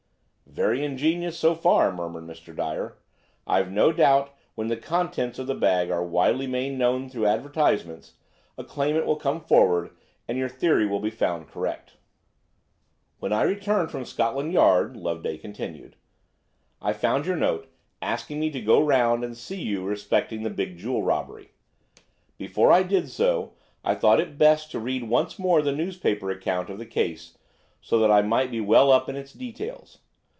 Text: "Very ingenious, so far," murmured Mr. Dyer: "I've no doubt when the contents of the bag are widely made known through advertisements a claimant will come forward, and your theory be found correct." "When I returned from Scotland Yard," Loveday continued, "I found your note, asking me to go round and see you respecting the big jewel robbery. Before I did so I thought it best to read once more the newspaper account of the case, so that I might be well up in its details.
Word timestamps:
"Very 0.47 0.83
ingenious, 0.83 1.39
so 1.39 1.55
far," 1.55 1.93
murmured 1.93 2.25
Mr. 2.25 2.53
Dyer: 2.53 2.97
"I've 3.47 3.71
no 3.71 3.93
doubt 3.93 4.35
when 4.53 4.67
the 4.67 4.75
contents 4.75 5.39
of 5.39 5.47
the 5.47 5.55
bag 5.55 5.89
are 5.89 6.03
widely 6.03 6.45
made 6.45 6.77
known 6.77 7.07
through 7.07 7.25
advertisements 7.25 8.15
a 8.57 8.63
claimant 8.65 9.05
will 9.05 9.15
come 9.15 9.39
forward, 9.39 9.91
and 10.27 10.37
your 10.37 10.49
theory 10.49 10.85
be 10.99 11.09
found 11.09 11.47
correct." 11.47 11.93
"When 13.19 13.31
I 13.31 13.43
returned 13.43 13.91
from 13.91 14.03
Scotland 14.03 14.51
Yard," 14.51 14.97
Loveday 14.97 15.37
continued, 15.37 15.95
"I 16.81 16.91
found 16.91 17.25
your 17.25 17.37
note, 17.37 17.69
asking 18.01 18.41
me 18.41 18.51
to 18.51 18.59
go 18.59 18.83
round 18.83 19.23
and 19.23 19.37
see 19.37 19.61
you 19.61 19.85
respecting 19.85 20.43
the 20.43 20.49
big 20.49 20.75
jewel 20.75 21.01
robbery. 21.01 21.51
Before 22.37 22.73
I 22.73 22.83
did 22.83 23.07
so 23.07 23.53
I 23.85 23.95
thought 23.95 24.19
it 24.19 24.37
best 24.37 24.69
to 24.71 24.79
read 24.81 25.03
once 25.05 25.39
more 25.39 25.61
the 25.61 25.71
newspaper 25.71 26.29
account 26.29 26.69
of 26.69 26.77
the 26.77 26.85
case, 26.85 27.37
so 27.79 27.97
that 27.99 28.11
I 28.11 28.21
might 28.21 28.51
be 28.51 28.59
well 28.59 28.91
up 28.91 29.07
in 29.07 29.15
its 29.15 29.31
details. 29.31 29.99